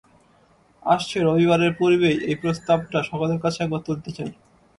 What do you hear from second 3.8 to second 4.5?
তুলতে চাই।